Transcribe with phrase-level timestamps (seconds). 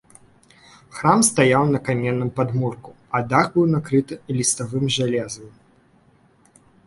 [0.99, 5.47] Храм стаяў на каменным падмурку, а дах быў накрыты ліставым жалезам.